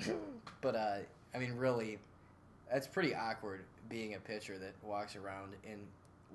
[0.60, 0.96] but uh,
[1.34, 1.98] I mean, really,
[2.70, 5.78] that's pretty awkward being a pitcher that walks around in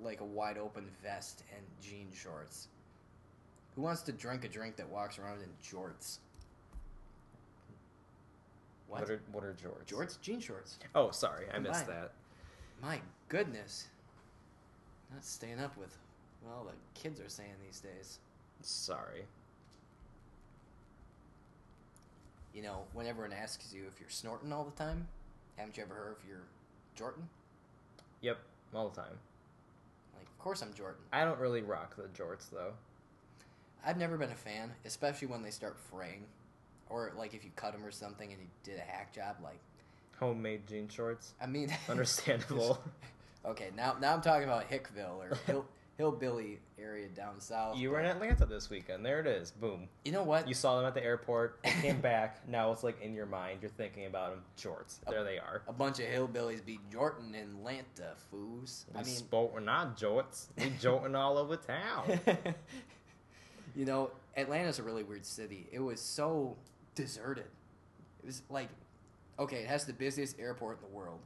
[0.02, 2.68] like a wide open vest and jean shorts.
[3.76, 6.18] Who wants to drink a drink that walks around in jorts?
[8.88, 9.02] What?
[9.02, 9.86] What are what are George?
[9.86, 10.20] jorts?
[10.20, 10.78] Jean shorts.
[10.94, 12.02] Oh, sorry, I missed Combined.
[12.02, 12.12] that.
[12.82, 13.86] My goodness.
[15.12, 15.96] Not staying up with
[16.42, 18.18] what all the kids are saying these days.
[18.62, 19.24] Sorry.
[22.54, 25.06] You know, when everyone asks you if you're snorting all the time,
[25.56, 26.46] haven't you ever heard if you're
[26.96, 27.28] jorting?
[28.20, 28.38] Yep,
[28.74, 29.18] all the time.
[30.16, 31.02] Like, of course I'm jorting.
[31.12, 32.72] I don't really rock the jorts though.
[33.84, 36.24] I've never been a fan, especially when they start fraying,
[36.90, 39.36] or like if you cut them or something and you did a hack job.
[39.42, 39.60] Like,
[40.18, 41.34] Homemade jean shorts.
[41.40, 42.82] I mean, Understandable.
[43.46, 45.64] okay, now now I'm talking about Hickville or Hill,
[45.98, 47.76] Hillbilly area down south.
[47.76, 49.04] you were in Atlanta this weekend.
[49.04, 49.50] There it is.
[49.50, 49.88] Boom.
[50.04, 50.46] You know what?
[50.46, 51.58] You saw them at the airport.
[51.64, 52.48] They came back.
[52.48, 53.58] Now it's like in your mind.
[53.62, 54.42] You're thinking about them.
[54.56, 55.00] Shorts.
[55.10, 55.62] There they are.
[55.66, 58.84] a bunch of hillbillies be jorting in Atlanta, foos.
[58.94, 59.50] We I mean.
[59.52, 60.46] We're not jorts.
[60.56, 62.20] We jolting all over town.
[63.74, 65.66] you know, Atlanta's a really weird city.
[65.72, 66.56] It was so
[66.94, 67.46] deserted.
[68.22, 68.68] It was like,
[69.40, 71.18] okay, it has the busiest airport in the world.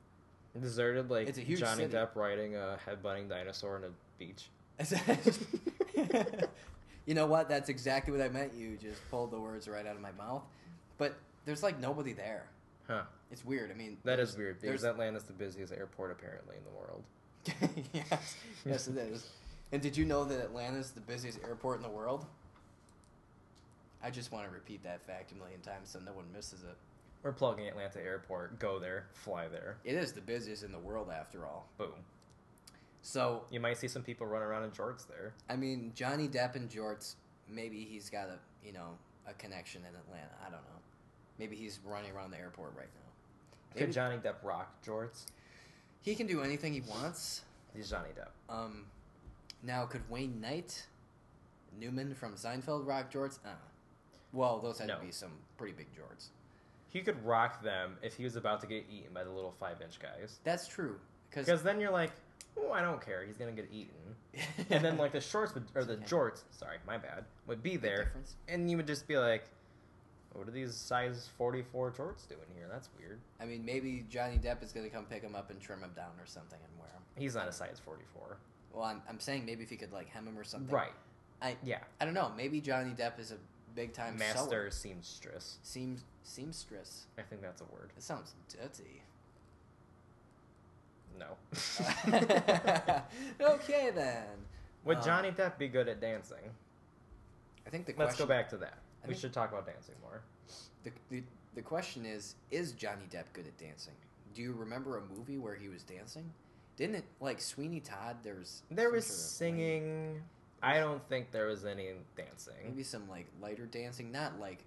[0.59, 1.95] Deserted like It's a huge Johnny city.
[1.95, 4.49] Depp riding a headbutting dinosaur on a beach.
[7.07, 7.49] you know what?
[7.49, 8.53] That's exactly what I meant.
[8.55, 10.43] You just pulled the words right out of my mouth.
[10.99, 11.15] But
[11.45, 12.47] there's like nobody there.
[12.89, 13.03] Huh.
[13.31, 13.71] It's weird.
[13.71, 17.03] I mean, that is weird because there's- Atlanta's the busiest airport apparently in the world.
[17.93, 19.29] yes, yes, it is.
[19.73, 22.27] And did you know that Atlanta's the busiest airport in the world?
[24.05, 26.77] I just want to repeat that fact a million times so no one misses it.
[27.23, 28.59] We're plugging Atlanta Airport.
[28.59, 29.07] Go there.
[29.13, 29.77] Fly there.
[29.85, 31.69] It is the busiest in the world, after all.
[31.79, 31.93] Boom.
[33.03, 35.35] So, You might see some people running around in jorts there.
[35.51, 37.17] I mean, Johnny Depp in Jorts,
[37.49, 38.91] maybe he's got a you know
[39.29, 40.31] a connection in Atlanta.
[40.41, 40.81] I don't know.
[41.39, 43.11] Maybe he's running around the airport right now.
[43.75, 45.27] Maybe Could Johnny Depp rock jorts?
[46.03, 47.43] he can do anything he wants.
[47.75, 48.53] He's Johnny Depp.
[48.55, 48.85] Um,
[49.63, 50.87] now could Wayne Knight,
[51.79, 53.39] Newman from Seinfeld rock jorts?
[53.45, 53.51] Uh,
[54.33, 54.99] well, those had No.
[54.99, 56.29] to be some pretty big jorts.
[56.89, 59.81] He could rock them if he was about to get eaten by the little five
[59.81, 60.39] inch guys.
[60.45, 60.99] That's true.
[61.31, 62.13] Because then you're like,
[62.59, 63.25] oh, I don't care.
[63.25, 63.95] He's gonna get eaten.
[64.71, 66.05] And then like the shorts would, or the Okay.
[66.05, 68.13] jorts, sorry, my bad, would be there,
[68.49, 69.45] and you would just be like,
[70.33, 72.67] what are these size 44 jorts doing here?
[72.71, 73.19] That's weird.
[73.41, 75.91] I mean, maybe Johnny Depp is going to come pick him up and trim him
[75.95, 77.03] down or something and wear him.
[77.17, 78.39] He's not a size 44.
[78.73, 80.75] Well, I'm, I'm saying maybe if he could like hem him or something.
[80.75, 80.93] Right.
[81.43, 81.81] I Yeah.
[82.01, 82.33] I don't know.
[82.35, 83.37] Maybe Johnny Depp is a
[83.75, 85.59] big time Master seamstress.
[85.63, 87.05] Seems seamstress.
[87.19, 87.91] I think that's a word.
[87.97, 89.03] It sounds dirty.
[91.19, 91.37] No.
[93.41, 94.25] okay then.
[94.85, 96.39] Would Um, Johnny Depp be good at dancing?
[97.67, 98.79] I think the Let's question, go back to that.
[99.05, 100.23] I We should talk about dancing more.
[100.85, 101.23] The, the
[101.55, 103.95] the question is: Is Johnny Depp good at dancing?
[104.35, 106.33] Do you remember a movie where he was dancing?
[106.77, 108.17] Didn't it like Sweeney Todd?
[108.23, 110.23] There was There was sort of, singing.
[110.63, 112.55] I don't think there was any dancing.
[112.65, 114.65] maybe some like lighter dancing, not like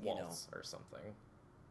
[0.00, 0.22] you know.
[0.24, 1.14] Waltz or something.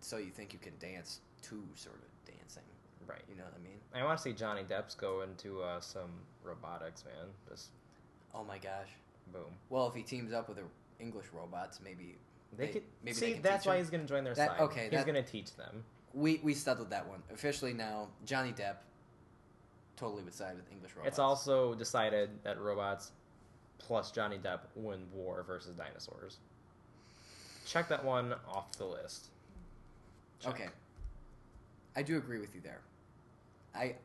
[0.01, 2.63] So you think you can dance to sort of dancing?
[3.11, 3.21] Right.
[3.29, 3.77] You know what I mean?
[3.93, 6.09] I want to see Johnny Depp's go into uh, some
[6.43, 7.27] robotics, man.
[7.49, 7.69] Just
[8.33, 8.87] Oh my gosh.
[9.33, 9.43] boom.
[9.69, 10.63] Well, if he teams up with the
[10.99, 12.17] English robots, maybe
[12.57, 13.33] They, They- could maybe see.
[13.33, 13.81] that's why him.
[13.81, 14.59] he's going to join their That- side.
[14.61, 15.83] okay, he's going to teach them.
[16.13, 18.07] we we settled that one officially now.
[18.25, 18.77] Johnny Depp
[19.97, 21.07] totally would side with English robots.
[21.09, 23.11] It's also decided that robots
[23.77, 26.39] plus Johnny Depp win war versus dinosaurs.
[27.65, 29.29] Check that one off the list.
[30.39, 30.53] Check.
[30.53, 30.69] Okay.
[31.95, 32.81] I do agree with you there.
[33.75, 33.95] I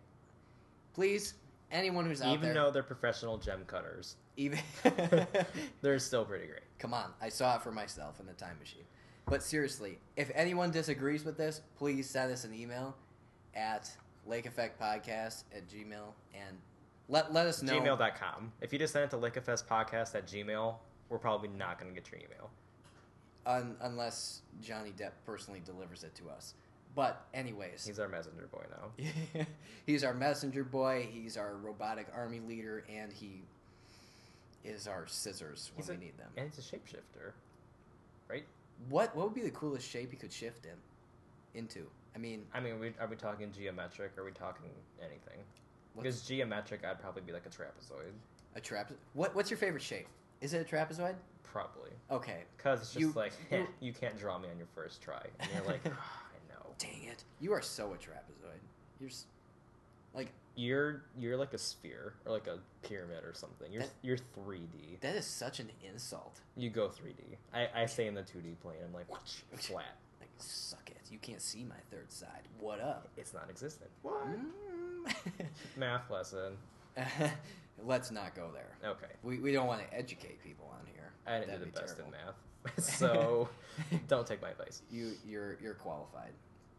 [0.95, 1.35] please
[1.71, 4.59] anyone who's out Even there though they're professional gem cutters, even
[5.83, 6.61] they're still pretty great.
[6.79, 8.85] Come on, I saw it for myself in the time machine.
[9.27, 12.95] But seriously, if anyone disagrees with this, please send us an email
[13.55, 13.91] at
[14.29, 16.57] lakeeffectpodcast at gmail and
[17.09, 17.81] let let us know.
[17.81, 18.53] Gmail.com.
[18.61, 20.77] If you just send it to lickafestpodcast at gmail,
[21.09, 22.51] we're probably not going to get your email.
[23.47, 26.55] un, unless Johnny Depp personally delivers it to us.
[26.97, 29.45] But anyways, He's our messenger boy now.
[29.87, 31.07] he's our messenger boy.
[31.09, 33.43] He's our robotic army leader, and he
[34.65, 36.31] is our scissors when He's we a- need them.
[36.37, 37.33] And he's a shapeshifter.
[38.29, 38.45] Right?
[38.89, 40.73] What what would be the coolest shape he could shift in
[41.61, 41.87] into?
[42.15, 44.13] I mean, I mean, we, are we talking geometric?
[44.17, 45.39] Or are we talking anything?
[45.97, 48.13] Because geometric, I'd probably be like a trapezoid.
[48.55, 48.97] a trapezoid.
[49.13, 50.07] What what's your favorite shape?
[50.41, 51.15] Is it a trapezoid?
[51.43, 51.91] Probably.
[52.11, 52.43] Okay.
[52.57, 55.23] Because it's just You- like, you- you can't draw me on your first try.
[55.41, 55.97] And you're like, "Ah, I know.
[56.79, 57.25] Dang it!
[57.41, 58.61] You are so a trapezoid.
[59.01, 59.27] You're s-
[60.15, 63.71] like You're you're like a sphere or like a pyramid or something.
[63.73, 65.01] You're That- you're 3D.
[65.01, 66.41] that is such an insult.
[66.57, 67.37] You go 3D.
[67.55, 68.77] I, I stay in the 2D plane.
[68.85, 69.07] I'm like
[69.55, 69.97] flat.
[70.21, 70.97] Like suck it.
[71.11, 72.43] You can't see my third side.
[72.61, 73.09] What up?
[73.17, 73.91] It's not existent.
[74.03, 74.27] What?
[74.27, 75.13] Mm.
[75.77, 76.57] Math lesson.
[77.85, 78.91] Let's not go there.
[78.91, 79.13] Okay.
[79.23, 81.13] We, we don't want to educate people on here.
[81.27, 82.15] I didn't That'd do be the best terrible.
[82.15, 82.25] in
[82.77, 83.49] math, so
[84.09, 84.83] don't take my advice.
[84.91, 86.31] You you're you're qualified.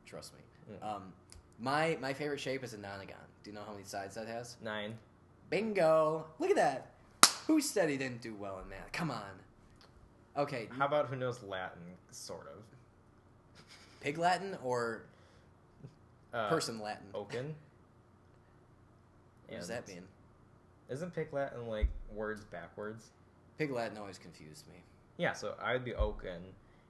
[0.08, 0.76] Trust me.
[0.82, 0.96] Mm.
[0.96, 1.14] Um,
[1.60, 3.16] my my favorite shape is a nonagon.
[3.44, 4.56] Do you know how many sides that has?
[4.64, 4.98] Nine.
[5.50, 6.26] Bingo!
[6.40, 6.92] Look at that.
[7.48, 8.92] Who said he didn't do well in math?
[8.92, 9.22] Come on.
[10.36, 11.82] Okay, How about who knows Latin?
[12.12, 12.64] Sort of.
[14.02, 15.04] pig Latin or
[16.34, 17.08] Uh, person Latin?
[17.16, 17.56] Oaken.
[19.48, 20.04] what does that mean?
[20.90, 23.10] Isn't Pig Latin like words backwards?
[23.58, 24.76] Pig Latin always confused me.
[25.18, 26.42] Yeah, so I would be Oaken,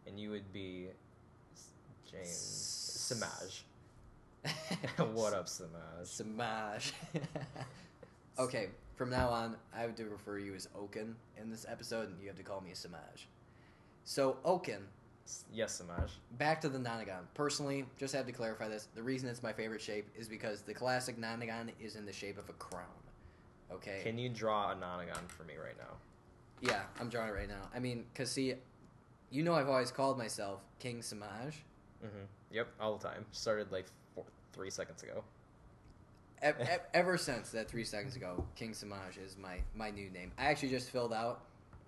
[0.07, 0.87] and you would be
[2.11, 3.63] James Samaj.
[5.13, 6.03] what up, Samaj?
[6.03, 6.91] Samaj.
[8.39, 12.19] okay, from now on, I have to refer you as Oaken in this episode, and
[12.19, 13.27] you have to call me Samaj.
[14.03, 14.81] So, Oaken,
[15.53, 16.11] Yes, Samaj.
[16.37, 17.23] back to the Nonagon.
[17.33, 18.89] Personally, just have to clarify this.
[18.93, 22.37] The reason it's my favorite shape is because the classic Nonagon is in the shape
[22.37, 22.85] of a crown.
[23.71, 24.01] Okay?
[24.03, 25.95] Can you draw a nonagon for me right now?
[26.59, 27.69] yeah, I'm drawing it right now.
[27.73, 28.55] I mean, because see,
[29.29, 31.55] you know I've always called myself King Samaj.
[32.05, 32.25] Mm-hmm.
[32.51, 33.25] Yep, all the time.
[33.31, 33.85] Started like
[34.15, 35.23] four, three seconds ago.
[36.43, 40.31] E- e- ever since that three seconds ago, King Samaj is my, my new name.
[40.37, 41.41] I actually just filled out.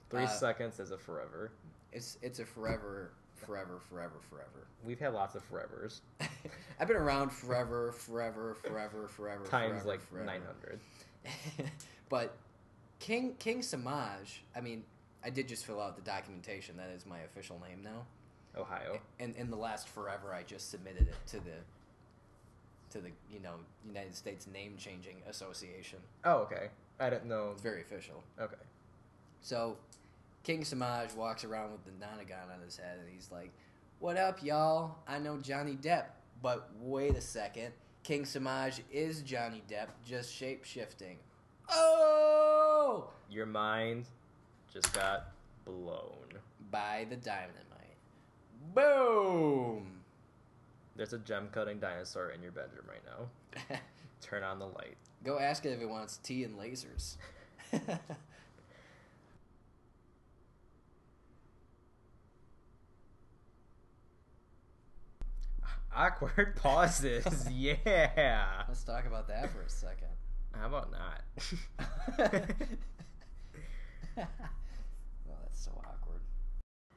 [0.10, 1.52] Three Uh, seconds is a forever.
[1.92, 4.68] It's it's a forever, forever, forever, forever.
[4.84, 6.02] We've had lots of forevers.
[6.80, 10.26] I've been around forever, forever, forever, forever, Times forever, like forever.
[10.26, 10.80] 900.
[12.10, 12.36] but
[13.00, 14.84] King King Samaj, I mean,
[15.24, 16.78] I did just fill out the documentation.
[16.78, 18.06] That is my official name now.
[18.60, 19.00] Ohio.
[19.20, 21.58] And in the last forever, I just submitted it to the
[22.92, 23.56] to the you know
[23.86, 26.00] United States Name Changing Association.
[26.26, 26.70] Oh, okay.
[27.00, 27.50] I didn't know.
[27.54, 28.24] It's very official.
[28.40, 28.56] Okay.
[29.42, 29.78] So
[30.44, 33.52] King Samaj walks around with the nonagon on his head, and he's like,
[34.00, 34.96] "What up, y'all?
[35.08, 36.06] I know Johnny Depp,
[36.42, 37.72] but wait a second.
[38.04, 41.18] King Samaj is Johnny Depp, just shape shifting.
[41.70, 44.06] Oh, Your mind
[44.74, 45.32] just got
[45.66, 46.16] blown.
[46.72, 47.56] by the dynamite.
[48.74, 49.88] Boom.
[50.96, 53.78] There's a gem cutting dinosaur in your bedroom right now.
[54.22, 54.98] Turn on the light.
[55.24, 57.16] Go ask it if it wants tea and lasers.
[65.96, 67.50] Awkward pauses.
[67.52, 68.64] yeah.
[68.68, 70.08] Let's talk about that for a second.
[70.54, 71.22] How about not?
[74.18, 74.28] well,
[75.44, 76.22] that's so awkward.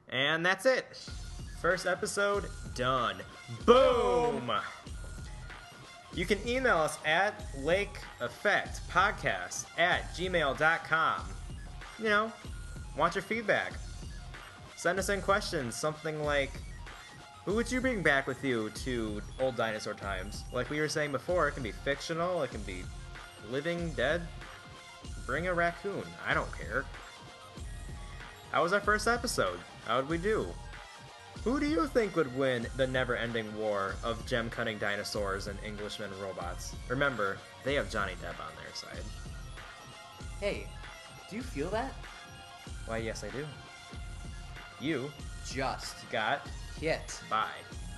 [0.09, 0.87] and that's it.
[1.63, 2.45] First episode
[2.75, 3.17] done.
[3.65, 4.53] Boom.
[6.13, 11.21] You can email us at lakeeffectpodcast at gmail.com.
[12.01, 12.33] You know,
[12.99, 13.75] want your feedback.
[14.75, 16.51] Send us in questions, something like,
[17.45, 20.43] who would you bring back with you to old dinosaur times?
[20.53, 22.83] Like we were saying before, it can be fictional, it can be
[23.53, 24.23] living, dead.
[25.27, 26.03] Bring a raccoon.
[26.27, 26.85] I don't care.
[28.51, 29.61] How was our first episode?
[29.87, 30.49] How would we do?
[31.45, 35.59] Who do you think would win the never ending war of gem cutting dinosaurs and
[35.66, 36.72] Englishmen robots?
[36.88, 39.03] Remember, they have Johnny Depp on their side.
[40.40, 40.66] Hey,
[41.28, 41.93] do you feel that?
[42.86, 43.45] Why, yes, I do.
[44.80, 45.11] You
[45.45, 46.47] Just got
[46.80, 47.49] hit by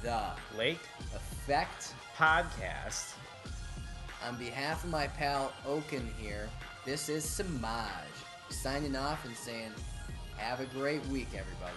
[0.03, 0.23] the
[0.57, 0.81] Lake
[1.15, 1.95] effect.
[2.17, 3.15] Podcast.
[4.27, 6.49] On behalf of my pal Oaken here,
[6.87, 8.07] this is Samaj
[8.49, 9.71] signing off and saying,
[10.39, 11.77] have a great week, everybody.